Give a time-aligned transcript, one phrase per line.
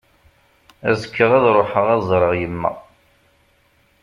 [0.89, 2.71] Azekka ad ruḥeɣ ad d-ẓreɣ yemma.